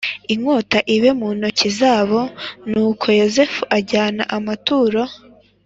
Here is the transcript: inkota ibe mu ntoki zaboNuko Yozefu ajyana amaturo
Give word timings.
inkota 0.33 0.79
ibe 0.95 1.09
mu 1.19 1.27
ntoki 1.37 1.69
zaboNuko 1.77 3.05
Yozefu 3.19 3.61
ajyana 3.77 4.23
amaturo 4.37 5.01